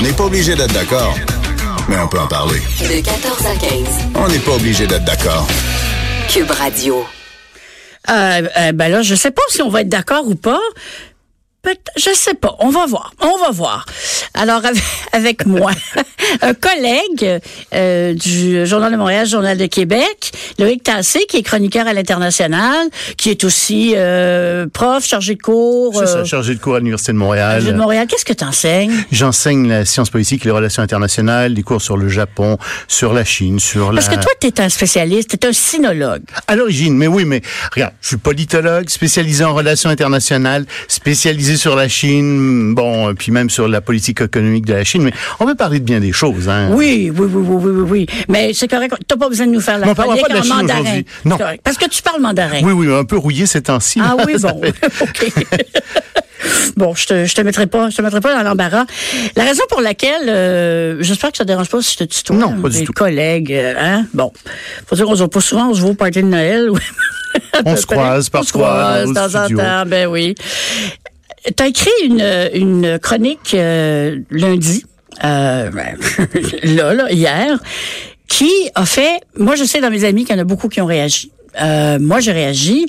[0.00, 1.14] On n'est pas obligé d'être d'accord,
[1.86, 2.58] mais on peut en parler.
[2.80, 3.70] De 14 à 15.
[4.14, 5.46] On n'est pas obligé d'être d'accord.
[6.26, 7.04] Cube Radio.
[8.08, 10.58] Euh, euh, ben là, je sais pas si on va être d'accord ou pas.
[11.60, 12.56] Peut je sais pas.
[12.60, 13.12] On va voir.
[13.20, 13.84] On va voir.
[14.32, 15.72] Alors, avec, avec moi,
[16.42, 17.40] un collègue
[17.74, 22.88] euh, du Journal de Montréal, Journal de Québec, Loïc Tassé, qui est chroniqueur à l'international,
[23.16, 25.96] qui est aussi euh, prof, chargé de cours.
[25.98, 27.64] C'est ça, euh, chargé de cours à l'Université de Montréal.
[27.64, 28.06] de Montréal.
[28.08, 28.92] Qu'est-ce que tu enseignes?
[29.12, 33.58] J'enseigne la science politique, les relations internationales, des cours sur le Japon, sur la Chine,
[33.58, 34.00] sur la...
[34.00, 36.22] Parce que toi, tu es un spécialiste, tu es un sinologue.
[36.46, 41.76] À l'origine, mais oui, mais regarde, je suis politologue, spécialisé en relations internationales, spécialisé sur
[41.76, 45.54] la Chine, bon, puis même sur la politique économique de la Chine, mais on peut
[45.54, 46.19] parler de bien des choses.
[46.22, 46.68] Hein.
[46.72, 48.24] Oui, oui, oui, oui, oui, oui, oui.
[48.28, 48.94] Mais c'est correct.
[49.06, 51.00] T'as pas besoin de nous faire la Non, chronique pas de la en mandarin.
[51.24, 51.38] Non.
[51.64, 52.60] Parce que tu parles mandarin.
[52.62, 54.00] Oui, oui, un peu rouillé ces temps-ci.
[54.02, 54.48] Ah oui, bon.
[55.00, 55.32] OK.
[56.76, 58.86] Bon, je te, je te mettrai pas, je te mettrai pas dans l'embarras.
[59.36, 62.36] La raison pour laquelle, euh, j'espère que ça te dérange pas si je te tutoie.
[62.36, 62.92] Non, pas du Des tout.
[62.92, 64.06] collègues, euh, hein.
[64.14, 64.32] Bon.
[64.86, 66.70] Faut dire qu'on se voit pas souvent, on se voit au party de Noël.
[67.64, 70.34] On se croise On se parfois croise de temps en temps, ben oui.
[71.54, 74.84] T'as écrit une, une chronique euh, lundi,
[75.24, 75.70] euh,
[76.62, 77.58] là, là, hier,
[78.28, 79.20] qui a fait.
[79.36, 81.32] Moi, je sais dans mes amis qu'il y en a beaucoup qui ont réagi.
[81.60, 82.86] Euh, moi, j'ai réagi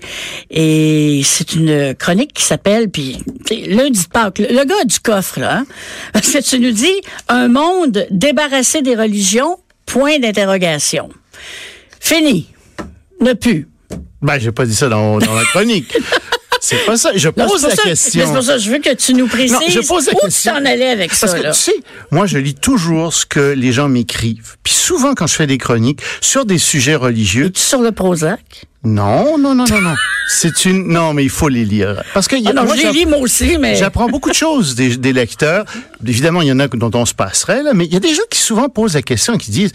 [0.51, 3.17] et c'est une chronique qui s'appelle, puis
[3.49, 5.65] lundi de Pâques, le, le gars du coffre, là, hein,
[6.13, 6.93] parce que tu nous dis
[7.27, 11.09] un monde débarrassé des religions, point d'interrogation.
[11.99, 12.49] Fini.
[13.19, 13.67] Ne plus.
[14.21, 15.97] Ben, j'ai pas dit ça dans, dans la chronique.
[16.63, 17.09] C'est pas ça.
[17.15, 18.25] Je Non, pose c'est la ça- question.
[18.27, 20.17] C'est pour ça que je veux que tu nous précises Non, je pose la où
[20.25, 20.53] question.
[20.55, 21.37] tu t'en allais avec Parce ça.
[21.37, 21.51] que là.
[21.51, 21.73] tu sais,
[22.11, 24.55] moi je lis toujours ce que les gens m'écrivent.
[24.63, 28.39] Puis souvent quand je fais des chroniques sur des sujets religieux, Es-tu sur le Prozac?
[28.83, 29.95] non, non, non, non, non.
[30.29, 32.01] C'est une, non, mais il faut les lire.
[32.13, 33.75] Parce que y a- Ah non, moi, je lis moi aussi, mais...
[33.75, 35.65] J'apprends beaucoup de choses des, des lecteurs.
[36.07, 38.13] Évidemment, il y en a dont on se passerait, là, mais il y a des
[38.13, 39.73] gens qui souvent posent la question et qui disent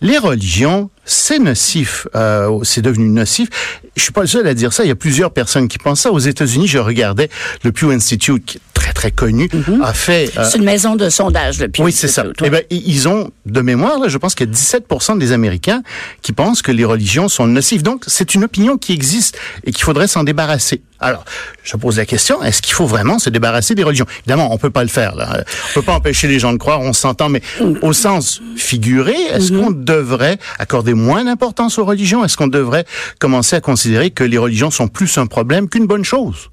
[0.00, 3.48] les religions, c'est nocif, euh, c'est devenu nocif.
[3.96, 4.84] Je suis pas le seul à dire ça.
[4.84, 6.12] Il y a plusieurs personnes qui pensent ça.
[6.12, 7.30] Aux États-Unis, je regardais
[7.64, 9.48] le Pew Institute, qui est très très connu,
[9.82, 10.30] a fait.
[10.38, 12.24] euh, C'est une maison de sondage, le Pew oui, c'est ça.
[12.44, 15.82] Eh ben, ils ont, de mémoire, là, je pense qu'il y a 17% des Américains
[16.22, 17.82] qui pensent que les religions sont nocives.
[17.82, 20.82] Donc, c'est une opinion qui existe et qu'il faudrait s'en débarrasser.
[21.00, 21.24] Alors,
[21.62, 24.06] je pose la question, est-ce qu'il faut vraiment se débarrasser des religions?
[24.20, 25.44] Évidemment, on peut pas le faire, là.
[25.70, 27.42] On peut pas empêcher les gens de croire, on s'entend, mais
[27.82, 32.24] au sens figuré, est-ce qu'on devrait accorder moins d'importance aux religions?
[32.24, 32.84] Est-ce qu'on devrait
[33.18, 36.50] commencer à considérer que les religions sont plus un problème qu'une bonne chose?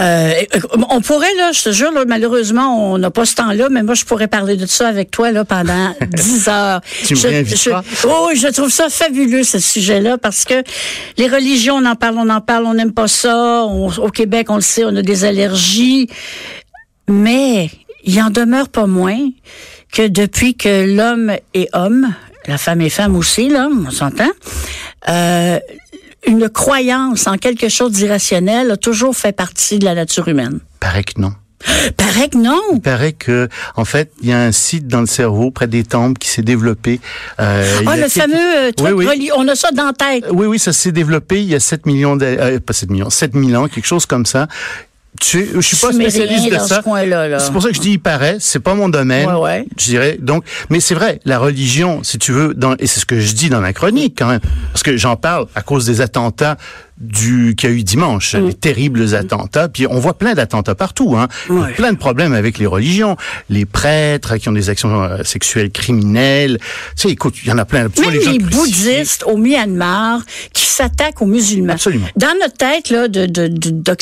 [0.00, 0.32] Euh,
[0.88, 3.94] on pourrait, là, je te jure, là, malheureusement, on n'a pas ce temps-là, mais moi,
[3.94, 6.80] je pourrais parler de ça avec toi là, pendant 10 heures.
[7.06, 7.70] Tu Je- je-
[8.08, 10.62] oh, je trouve ça fabuleux, ce sujet-là, parce que
[11.18, 13.64] les religions, on en parle, on en parle, on n'aime pas ça.
[13.66, 16.08] On- au Québec, on le sait, on a des allergies.
[17.08, 17.70] Mais
[18.04, 19.18] il en demeure pas moins
[19.92, 22.14] que depuis que l'homme est homme,
[22.46, 24.30] la femme est femme aussi, là, on s'entend,
[25.08, 25.58] euh,
[26.26, 30.60] une croyance en quelque chose d'irrationnel a toujours fait partie de la nature humaine.
[30.80, 31.32] Paraît que non.
[31.96, 32.60] Paraît que non.
[32.74, 35.84] Il paraît que, en fait, il y a un site dans le cerveau, près des
[35.84, 37.00] tempes, qui s'est développé.
[37.40, 39.30] Euh, Ah, le quelques- fameux euh, truc Oui, oui.
[39.36, 40.24] on a ça dans la tête.
[40.32, 43.10] Oui, oui, ça s'est développé il y a 7 millions, de, euh, pas 7 millions,
[43.10, 44.48] 7000 ans, quelque chose comme ça.
[45.22, 46.82] Tu, je suis pas spécialiste de ça.
[47.38, 47.46] ce.
[47.46, 49.28] C'est pour ça que je dis il paraît, c'est pas mon domaine.
[49.28, 49.66] Ouais, ouais.
[49.78, 53.06] Je dirais donc, mais c'est vrai, la religion, si tu veux, dans, et c'est ce
[53.06, 54.40] que je dis dans la chronique quand même,
[54.72, 56.56] parce que j'en parle à cause des attentats
[57.02, 58.46] du qu'il y a eu dimanche, Mm.
[58.46, 59.68] les terribles attentats.
[59.68, 61.28] Puis on voit plein d'attentats partout, hein.
[61.50, 61.72] Ouais.
[61.74, 63.16] plein de problèmes avec les religions,
[63.50, 66.58] les prêtres qui ont des actions euh, sexuelles criminelles.
[66.96, 67.82] Tu sais, écoute, il y en a plein.
[67.82, 70.20] Même gens les bouddhistes au Myanmar
[70.52, 71.72] qui s'attaquent aux musulmans.
[71.74, 72.06] Absolument.
[72.16, 73.26] Dans notre tête là, de-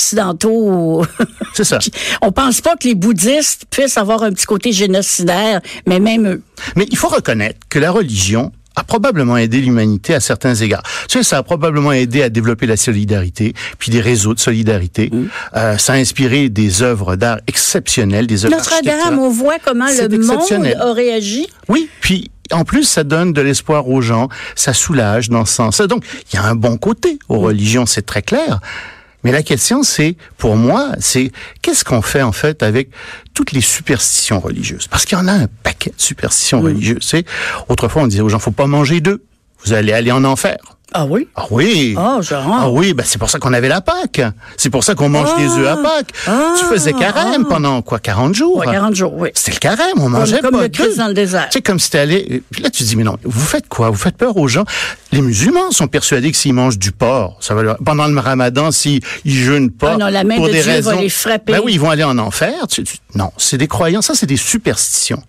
[0.05, 1.05] d'occidentaux,
[1.55, 1.79] C'est ça.
[2.23, 6.43] on pense pas que les bouddhistes puissent avoir un petit côté génocidaire, mais même eux.
[6.77, 10.83] Mais il faut reconnaître que la religion a probablement aidé l'humanité à certains égards.
[11.09, 15.11] Tu sais, ça a probablement aidé à développer la solidarité, puis des réseaux de solidarité.
[15.13, 15.29] Mm.
[15.57, 20.19] Euh, ça a inspiré des œuvres d'art exceptionnelles, des œuvres Notre-Dame, on voit comment le
[20.19, 21.47] monde a réagi.
[21.69, 25.87] Oui, puis en plus, ça donne de l'espoir aux gens, ça soulage dans ce sens-là.
[25.87, 28.61] Donc, il y a un bon côté aux religions, c'est très clair.
[29.25, 31.31] Mais la question, c'est, pour moi, c'est
[31.63, 32.91] qu'est-ce qu'on fait en fait avec
[33.35, 34.87] toutes les superstitions religieuses?
[34.89, 37.03] Parce qu'il y en a un paquet de superstitions religieuses.
[37.03, 37.27] C'est
[37.69, 39.21] autrefois on disait aux gens, faut pas manger d'œufs,
[39.65, 40.57] vous allez aller en enfer.
[40.93, 41.29] Ah oui?
[41.37, 41.95] Ah oui.
[41.97, 42.45] Ah, genre.
[42.53, 44.21] Ah oui, ben c'est pour ça qu'on avait la Pâque.
[44.57, 46.13] C'est pour ça qu'on mange des œufs à Pâques.
[46.27, 46.55] Ah.
[46.59, 48.57] tu faisais carême pendant quoi 40 jours?
[48.59, 49.31] Ouais, 40 jours, oui.
[49.35, 50.87] C'était le carême, on mangeait comme pas le d'œufs.
[50.87, 51.47] Christ dans le désert.
[51.51, 53.91] Tu sais comme si t'allais puis là tu dis mais non, vous faites quoi?
[53.91, 54.65] Vous faites peur aux gens?
[55.13, 57.77] Les musulmans sont persuadés que s'ils mangent du porc, ça va leur...
[57.85, 60.71] pendant le Ramadan s'ils ils jeûnent pas Ah non, la main pour de des Dieu
[60.71, 61.53] va raisons les frapper.
[61.53, 62.53] Ben oui, ils vont aller en enfer.
[62.69, 65.23] Tu- tu- Non, c'est des croyances, ça c'est des superstitions.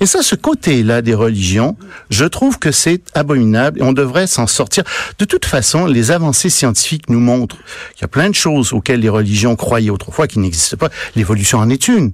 [0.00, 1.76] Et ça, ce côté-là des religions,
[2.10, 4.84] je trouve que c'est abominable et on devrait s'en sortir.
[5.18, 7.56] De toute façon, les avancées scientifiques nous montrent
[7.94, 10.90] qu'il y a plein de choses auxquelles les religions croyaient autrefois qui n'existent pas.
[11.16, 12.12] L'évolution en est une.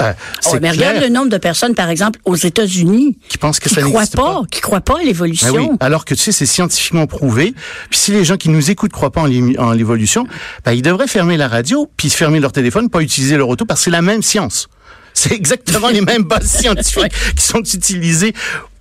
[0.00, 0.12] Euh,
[0.46, 3.76] Oh, mais regarde le nombre de personnes, par exemple, aux États-Unis, qui pensent que qui
[3.76, 4.42] ça croient pas, pas.
[4.50, 5.54] qui croient pas à Ben l'évolution.
[5.54, 7.54] oui, alors que tu sais, c'est scientifiquement prouvé.
[7.90, 10.26] Puis si les gens qui nous écoutent croient pas en l'évolution,
[10.64, 13.80] ben ils devraient fermer la radio, puis fermer leur téléphone, pas utiliser leur auto, parce
[13.80, 14.68] que c'est la même science.
[15.16, 18.34] C'est exactement les mêmes bases scientifiques qui sont utilisées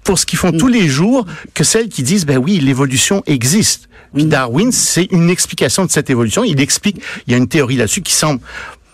[0.03, 3.87] pour ce qu'ils font tous les jours que celles qui disent, ben oui, l'évolution existe.
[4.13, 6.43] Puis Darwin, c'est une explication de cette évolution.
[6.43, 8.41] Il explique, il y a une théorie là-dessus qui semble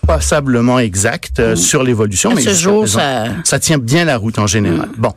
[0.08, 2.34] passablement exacte euh, sur l'évolution.
[2.34, 4.90] Mais ce jour, ça- ça tient bien la route en général.
[4.98, 5.14] Bon,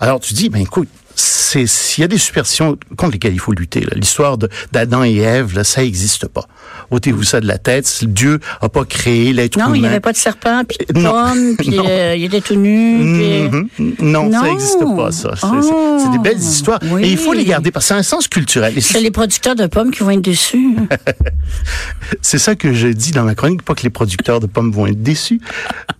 [0.00, 3.52] alors tu dis, ben écoute, c'est s'il y a des superstitions contre lesquelles il faut
[3.52, 4.38] lutter, l'histoire
[4.72, 6.46] d'Adam et Ève, là, ça n'existe pas.
[6.90, 8.04] Ôtez-vous ça de la tête.
[8.04, 9.68] Dieu a pas créé l'être humain.
[9.68, 11.14] Non, il n'y avait pas de serpent, puis de Non.
[11.88, 12.98] euh, il était tout nu.
[12.98, 13.94] puis- Mhm.
[14.00, 15.34] Non, ça n'existe pas, ça.
[15.36, 15.98] C'est Oh.
[16.02, 16.80] c'est- des belles histoires.
[16.90, 17.04] Oui.
[17.04, 18.74] Et il faut les garder parce que c'est un sens culturel.
[18.82, 20.76] C'est les producteurs de pommes qui vont être déçus.
[22.22, 24.86] c'est ça que je dis dans ma chronique, pas que les producteurs de pommes vont
[24.86, 25.40] être déçus.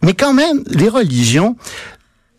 [0.02, 1.56] Mais quand même, les religions,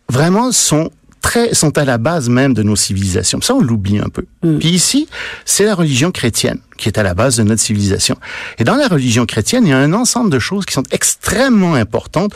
[0.08, 0.90] vraiment, sont
[1.24, 3.40] très, sont à la base même de nos civilisations.
[3.40, 4.26] Ça, on l'oublie un peu.
[4.58, 5.08] Puis ici,
[5.46, 8.16] c'est la religion chrétienne qui est à la base de notre civilisation.
[8.58, 11.74] Et dans la religion chrétienne, il y a un ensemble de choses qui sont extrêmement
[11.74, 12.34] importantes,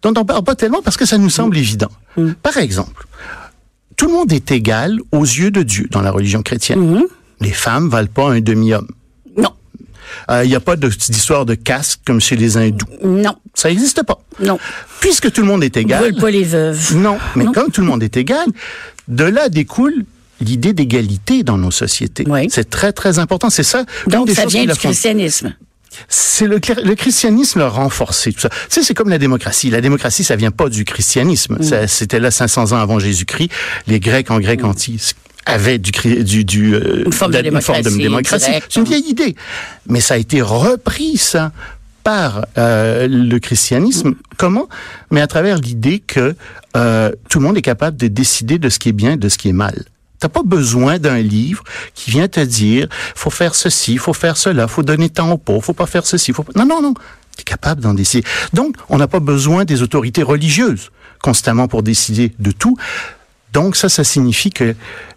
[0.00, 1.90] dont on parle pas tellement parce que ça nous semble évident.
[2.42, 3.06] Par exemple,
[3.96, 7.02] tout le monde est égal aux yeux de Dieu dans la religion chrétienne.
[7.40, 8.88] Les femmes valent pas un demi-homme.
[10.28, 12.86] Non, Euh, Il n'y a pas de- d'histoire de caste comme chez les hindous.
[13.04, 14.20] non, Ça n'existe pas.
[14.40, 14.58] non.
[15.00, 16.02] Puisque tout le monde est Ils égal.
[16.02, 16.96] veulent pas les veuves.
[16.96, 17.52] Non, mais Non.
[17.52, 18.46] comme tout le monde est égal,
[19.08, 20.04] de là découle
[20.40, 22.24] l'idée d'égalité dans nos sociétés.
[22.28, 22.48] Oui.
[22.50, 23.48] C'est très, très important.
[23.50, 23.84] C'est ça.
[24.08, 25.54] Donc, des ça vient du christianisme.
[26.08, 26.58] C'est le,
[26.94, 28.48] christianisme a renforcé tout ça.
[28.48, 29.68] Tu sais, c'est comme la démocratie.
[29.70, 31.58] La démocratie, ça vient pas du christianisme.
[31.60, 31.86] Mm.
[31.86, 33.50] C'était là 500 ans avant Jésus-Christ.
[33.86, 35.14] Les Grecs en grec antique
[35.46, 35.90] avaient du,
[36.22, 38.32] du, du euh, Une forme de démocratie directe.
[38.68, 39.34] C'est une vieille idée.
[39.88, 41.52] Mais ça a été repris, ça,
[42.02, 44.14] par euh, le christianisme.
[44.36, 44.68] Comment?
[45.10, 46.34] Mais à travers l'idée que
[46.76, 49.28] euh, tout le monde est capable de décider de ce qui est bien et de
[49.28, 49.84] ce qui est mal.
[50.18, 54.68] T'as pas besoin d'un livre qui vient te dire faut faire ceci, faut faire cela,
[54.68, 56.52] faut donner temps aux pauvres, faut pas faire ceci, faut pas...
[56.54, 56.94] Non, non, non.
[57.36, 58.26] T'es capable d'en décider.
[58.52, 60.90] Donc, on n'a pas besoin des autorités religieuses
[61.22, 62.76] constamment pour décider de tout.
[63.52, 64.74] Donc, ça, ça signifie que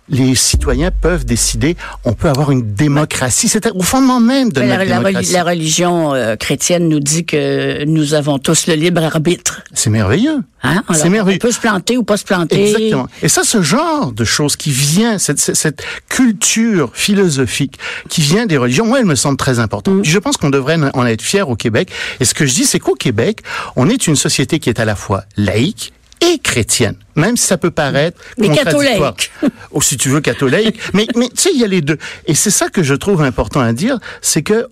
[0.10, 1.76] les citoyens peuvent décider.
[2.04, 3.48] On peut avoir une démocratie.
[3.48, 5.34] C'est au fondement même de notre La, démocratie.
[5.34, 9.64] la religion euh, chrétienne nous dit que nous avons tous le libre arbitre.
[9.74, 10.42] C'est merveilleux.
[10.62, 10.84] Hein?
[10.94, 11.40] C'est merveilleux.
[11.42, 12.70] On peut se planter ou pas se planter.
[12.70, 13.08] Exactement.
[13.24, 17.80] Et ça, ce genre de choses qui vient, cette, culture philosophique
[18.10, 19.96] qui vient des religions, moi, elle me semble très importante.
[19.96, 20.04] Mm.
[20.04, 21.90] Je pense qu'on devrait en être fier au Québec.
[22.20, 23.40] Et ce que je dis, c'est qu'au Québec,
[23.76, 25.94] on est une société qui est à la fois laïque
[26.34, 29.16] et chrétienne, même si ça peut paraître Mais contradictoire.
[29.16, 29.32] catholique.
[29.72, 30.80] Ou si tu veux catholique.
[30.94, 31.98] mais mais tu sais, il y a les deux.
[32.26, 34.68] Et c'est ça que je trouve important à dire, c'est que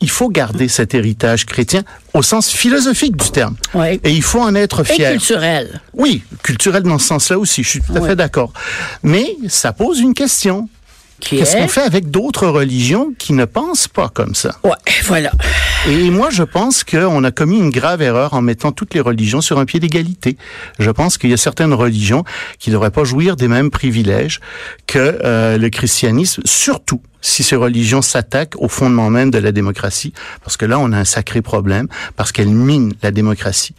[0.00, 3.56] il faut garder cet héritage chrétien au sens philosophique du terme.
[3.74, 4.00] Oui.
[4.02, 5.12] Et il faut en être Et fier.
[5.12, 5.80] culturel.
[5.92, 8.52] Oui, culturel dans ce sens-là aussi, je suis tout à fait d'accord.
[9.04, 10.68] Mais ça pose une question.
[11.22, 11.60] Qu'est-ce est...
[11.60, 14.56] qu'on fait avec d'autres religions qui ne pensent pas comme ça?
[14.64, 14.70] Ouais,
[15.04, 15.32] voilà.
[15.88, 19.40] Et moi, je pense qu'on a commis une grave erreur en mettant toutes les religions
[19.40, 20.36] sur un pied d'égalité.
[20.78, 22.24] Je pense qu'il y a certaines religions
[22.58, 24.40] qui ne devraient pas jouir des mêmes privilèges
[24.86, 30.12] que euh, le christianisme, surtout si ces religions s'attaquent au fondement même de la démocratie,
[30.42, 31.86] parce que là, on a un sacré problème,
[32.16, 33.74] parce qu'elles minent la démocratie.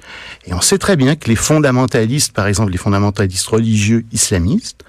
[0.46, 4.84] Et on sait très bien que les fondamentalistes, par exemple les fondamentalistes religieux islamistes,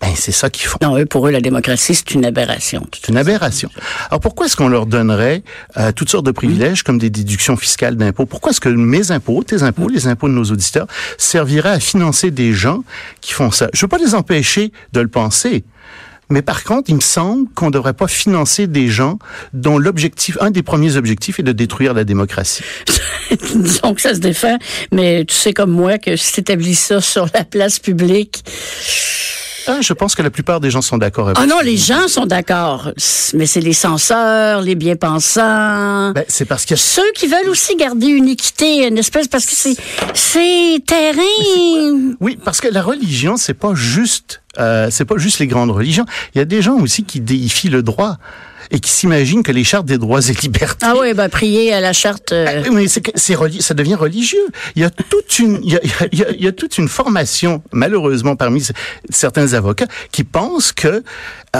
[0.00, 0.78] ben c'est ça qu'ils font.
[0.80, 2.86] Non, eux, pour eux, la démocratie, c'est une aberration.
[2.94, 3.70] C'est une aberration.
[4.10, 5.42] Alors pourquoi est-ce qu'on leur donnerait
[5.76, 8.24] euh, toutes sortes de privilèges comme des déductions fiscales d'impôts?
[8.24, 10.86] Pourquoi est-ce que mes impôts, tes impôts, les impôts de nos auditeurs
[11.18, 12.82] serviraient à financer des gens
[13.20, 13.68] qui font ça?
[13.74, 15.64] Je veux pas les empêcher de le penser.
[16.30, 19.18] Mais par contre, il me semble qu'on ne devrait pas financer des gens
[19.52, 22.62] dont l'objectif, un des premiers objectifs est de détruire la démocratie.
[23.54, 24.56] Disons que ça se défend,
[24.92, 28.44] mais tu sais comme moi que si tu établis ça sur la place publique,
[29.66, 32.08] Ah, je pense que la plupart des gens sont d'accord avec Ah non, les gens
[32.08, 32.92] sont d'accord.
[33.34, 36.12] Mais c'est les censeurs, les bien-pensants.
[36.12, 39.54] Ben, c'est parce que Ceux qui veulent aussi garder une équité, une espèce, parce que
[39.54, 39.76] c'est,
[40.14, 42.14] c'est terrain.
[42.20, 46.06] Oui, parce que la religion, c'est pas juste, euh, c'est pas juste les grandes religions.
[46.34, 48.16] Il y a des gens aussi qui déifient le droit
[48.70, 50.86] et qui s'imaginent que les chartes des droits et libertés.
[50.86, 52.32] Ah oui, ben, prier à la charte.
[52.32, 54.46] euh, Ah, Mais c'est, ça devient religieux.
[54.76, 55.80] Il y a toute une, il y a,
[56.12, 58.62] il y a- il y a toute une formation, malheureusement, parmi
[59.10, 61.02] certains avocats qui pensent que euh,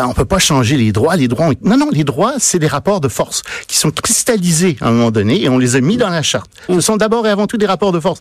[0.05, 1.17] on peut pas changer les droits.
[1.17, 4.77] Les droits, ont- non, non, les droits, c'est des rapports de force qui sont cristallisés
[4.81, 6.51] à un moment donné et on les a mis dans la charte.
[6.69, 8.21] Ce sont d'abord et avant tout des rapports de force.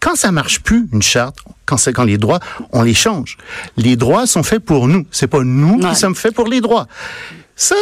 [0.00, 2.40] Quand ça marche plus, une charte, quand c'est quand les droits,
[2.72, 3.36] on les change.
[3.76, 5.04] Les droits sont faits pour nous.
[5.10, 5.90] C'est pas nous Ouais.
[5.90, 6.86] qui sommes faits pour les droits.
[7.54, 7.74] Ça,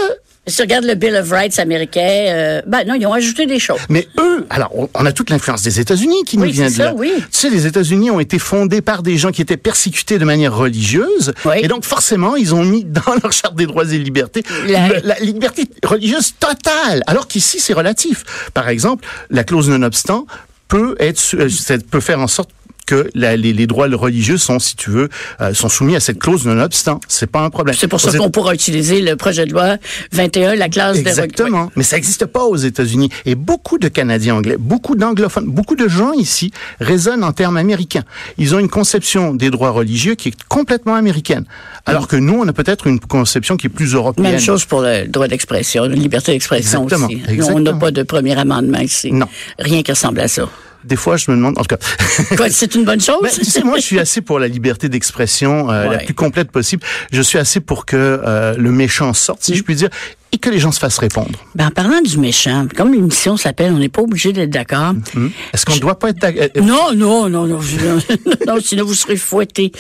[0.49, 3.59] Si tu regardes le Bill of Rights américain, euh, ben non, ils ont ajouté des
[3.59, 3.79] choses.
[3.89, 6.95] Mais eux, alors on- a toute l'influence des États-Unis qui nous vient de ça, là.
[6.97, 7.13] oui.
[7.17, 10.55] Tu sais, les États-Unis ont été fondés par des gens qui étaient persécutés de manière
[10.57, 11.57] religieuse, Oui.
[11.63, 15.01] et donc forcément ils ont mis dans leur charte des droits et libertés La- le-
[15.05, 18.25] la liberté religieuse totale, alors qu'ici c'est relatif.
[18.55, 20.27] Par exemple, la clause non-obstant
[20.69, 22.51] peut être, euh, peut faire en sorte
[22.89, 25.09] que la- les, les droits religieux sont, si tu veux,
[25.43, 27.01] euh, sont soumis à cette clause non-obstant.
[27.07, 27.77] C'est pas un problème.
[27.79, 29.77] C'est pour ça qu'on pourra utiliser le projet de loi
[30.13, 31.71] 21, la classe de Exactement.
[31.77, 33.11] Mais ça n'existe pas aux États-Unis.
[33.27, 38.05] Et beaucoup de Canadiens anglais, beaucoup d'anglophones, beaucoup de gens ici raisonnent en termes américains.
[38.39, 41.45] Ils ont une conception des droits religieux qui est complètement américaine.
[41.85, 44.31] Alors que nous, on a peut-être une conception qui est plus européenne.
[44.33, 47.17] Même chose pour le droit d'expression, la liberté d'expression Exactement, aussi.
[47.17, 47.79] Nous, on n'a exactement.
[47.79, 49.13] pas de premier amendement ici.
[49.13, 49.27] Non.
[49.59, 50.49] Rien qui ressemble à ça.
[50.85, 52.49] Des fois, je me demande, en tout cas.
[52.51, 53.19] C'est une bonne chose?
[53.23, 56.51] Ben, tu sais, moi, je suis assez pour la liberté d'expression euh, la plus complète
[56.51, 56.83] possible.
[57.13, 59.89] Je suis assez pour que euh, le méchant sorte, si je puis dire,
[60.33, 61.39] et que les gens se fassent répondre.
[61.55, 64.95] Ben, en parlant du méchant, comme l'émission s'appelle, on n'est pas obligé d'être d'accord.
[65.15, 65.29] Hmm?
[65.53, 66.19] Est-ce qu'on ne doit pas être...
[66.21, 67.59] d'ac- euh, Non, non, non, non,
[68.47, 69.73] non, sinon vous serez fouetté.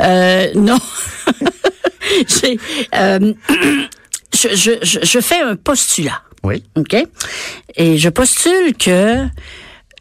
[0.00, 0.78] Euh, non.
[2.94, 3.32] Euh,
[4.34, 6.20] je, je fais un postulat.
[6.42, 6.62] Oui.
[6.76, 6.96] OK?
[7.76, 9.24] Et je postule que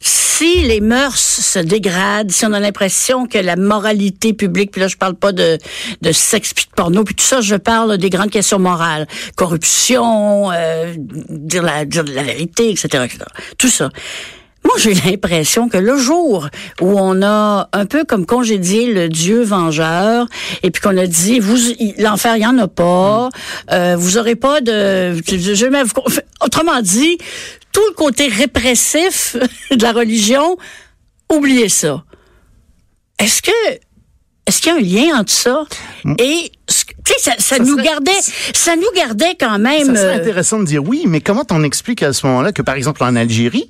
[0.01, 4.87] si les mœurs se dégradent, si on a l'impression que la moralité publique, puis là
[4.87, 5.59] je parle pas de,
[6.01, 10.51] de sexe puis de porno, puis tout ça, je parle des grandes questions morales, corruption,
[10.51, 13.19] euh, dire, la, dire la vérité, etc., etc.
[13.57, 13.89] Tout ça.
[14.73, 16.47] Moi, j'ai l'impression que le jour
[16.79, 20.27] où on a un peu comme congédié le Dieu vengeur,
[20.63, 21.57] et puis qu'on a dit, vous,
[21.97, 23.27] l'enfer, il y en a pas,
[23.71, 27.17] euh, vous aurez pas de, je- autrement dit,
[27.73, 29.35] tout le côté répressif
[29.71, 30.55] de la religion,
[31.29, 32.03] oubliez ça.
[33.19, 33.51] Est-ce que
[34.47, 35.63] est-ce qu'il y a un lien entre ça
[36.17, 38.11] et ce tu sais ça, ça Ça nous serait- gardait
[38.53, 41.63] ça nous gardait quand même Ça serait euh, intéressant de dire oui, mais comment on
[41.63, 43.69] explique à ce moment-là que, par exemple, en Algérie,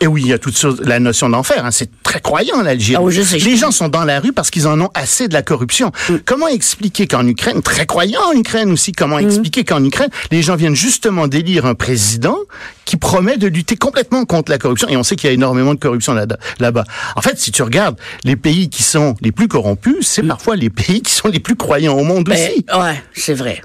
[0.00, 2.96] et oui, il y a toute la notion d'enfer, hein, c'est très croyant l'Algérie.
[2.98, 3.38] Ah oui, je sais.
[3.38, 5.92] Les gens sont dans la rue parce qu'ils en ont assez de la corruption.
[6.24, 10.56] Comment expliquer qu'en Ukraine, très croyant en Ukraine aussi, comment expliquer qu'en Ukraine, les gens
[10.56, 12.38] viennent justement d'élire un président
[12.86, 15.74] qui promet de lutter complètement contre la corruption, et on sait qu'il y a énormément
[15.74, 16.26] de corruption là-
[16.58, 16.84] là-bas.
[17.14, 20.70] En fait, si tu regardes les pays qui sont les plus corrompus, c'est parfois les
[20.70, 22.64] pays qui sont les plus croyants au monde ben, aussi.
[22.76, 23.60] ouais c'est vrai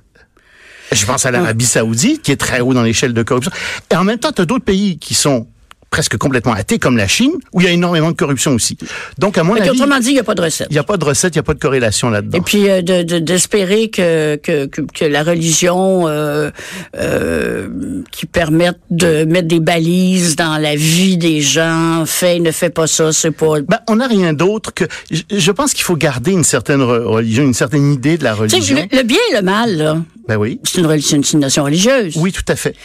[0.91, 3.51] Je pense à l'Arabie Saoudite, qui est très haut dans l'échelle de corruption.
[3.91, 5.47] Et en même temps, tu as d'autres pays qui sont
[5.95, 8.77] presque complètement athées, comme la Chine, où il y a énormément de corruption aussi.
[9.17, 10.83] Donc, à mon avis, autrement dit il n'y a pas de recette il n'y a
[10.83, 12.37] pas de recette, il n'y a pas de corrélation là-dedans.
[12.37, 16.49] Et puis euh, de de- d'espérer que, que que la religion euh,
[16.97, 17.67] euh,
[18.11, 22.87] qui permette de mettre des balises dans la vie des gens, fait ne fait pas
[22.87, 23.61] ça, c'est pas.
[23.61, 24.83] Ben, on n'a rien d'autre que...
[25.11, 28.33] Je, je pense qu'il faut garder une certaine re- religion, une certaine idée de la
[28.33, 28.75] religion.
[28.91, 29.97] le, le bien et le mal, là,
[30.27, 30.59] Ben oui.
[30.63, 32.15] c'est une, religion, c'est une notion religieuse.
[32.17, 32.75] Oui, tout à fait.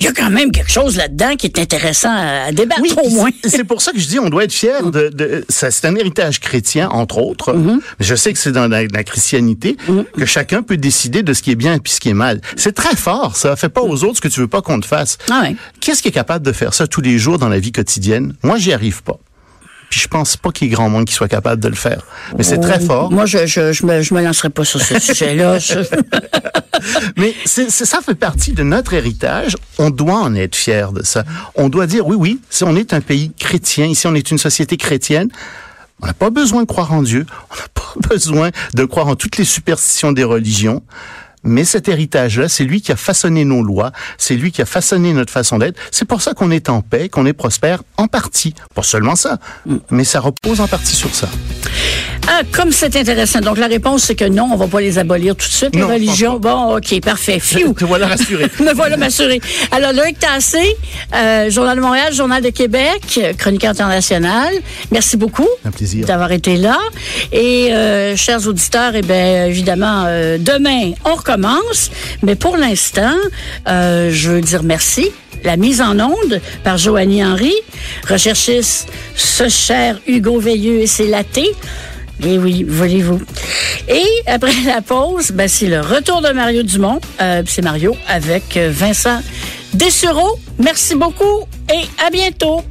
[0.00, 3.08] Il y a quand même quelque chose là-dedans qui est intéressant à, débattre Oui, au
[3.10, 3.30] moins.
[3.44, 5.94] c'est- pour ça que je dis on doit être fier de, de ça c'est un
[5.94, 7.54] héritage chrétien entre autres.
[7.54, 7.78] Mm-hmm.
[8.00, 9.76] Mais Je sais que c'est dans la, la christianité
[10.16, 12.40] que chacun peut décider de ce qui est bien et puis ce qui est mal.
[12.56, 14.86] C'est très fort ça, fais pas aux autres ce que tu veux pas qu'on te
[14.86, 15.16] fasse.
[15.30, 15.56] Ah ouais.
[15.80, 18.34] Qu'est-ce qui est capable de faire ça tous les jours dans la vie quotidienne?
[18.42, 19.18] Moi, j'y arrive pas.
[19.90, 22.02] Puis je pense pas qu'il y ait grand monde qui soit capable de le faire.
[22.36, 23.10] Mais c'est très fort.
[23.12, 25.58] Moi, je je je me, je me lancerai pas sur ce sujet-là.
[25.58, 25.78] Je-
[27.16, 29.56] Mais c'est- ça fait partie de notre héritage.
[29.78, 31.24] On doit en être fier de ça.
[31.54, 34.38] On doit dire oui, oui, si on est un pays chrétien, ici on est une
[34.38, 35.28] société chrétienne,
[36.02, 39.14] on n'a pas besoin de croire en Dieu, on n'a pas besoin de croire en
[39.16, 40.82] toutes les superstitions des religions.
[41.44, 45.12] Mais cet héritage-là, c'est lui qui a façonné nos lois, c'est lui qui a façonné
[45.12, 45.78] notre façon d'être.
[45.90, 48.54] C'est pour ça qu'on est en paix, qu'on est prospère en partie.
[48.74, 49.38] Pas seulement ça,
[49.90, 51.28] mais ça repose en partie sur ça.
[52.26, 53.40] Ah, comme c'est intéressant.
[53.40, 55.82] Donc, la réponse, c'est que non, on va pas les abolir tout de suite, les
[55.82, 56.38] Non, religions.
[56.38, 57.38] Bon, OK, parfait.
[57.42, 57.74] Phew.
[57.74, 58.46] Te voilà rassuré.
[58.60, 59.40] Me voilà m'assurer.
[59.70, 60.76] Alors, Loïc Tassé,
[61.14, 64.52] euh, Journal de Montréal, Journal de Québec, chroniqueur international.
[64.90, 65.48] Merci beaucoup.
[65.64, 66.06] Un plaisir.
[66.06, 66.78] D'avoir été là.
[67.30, 71.90] Et, euh, chers auditeurs, eh bien, évidemment, euh, demain, on recommence.
[72.22, 73.14] Mais pour l'instant,
[73.68, 75.10] euh, je veux dire merci.
[75.44, 77.52] La mise en onde par Joanie Henry,
[78.08, 81.52] recherchiste ce cher Hugo Veilleux et ses latés.
[82.22, 83.20] Et oui, voulez-vous.
[83.88, 87.00] Et après la pause, ben, c'est le retour de Mario Dumont.
[87.20, 89.20] Euh, c'est Mario avec euh, Vincent
[89.72, 90.38] Dessureau.
[90.58, 92.62] Merci beaucoup et à bientôt.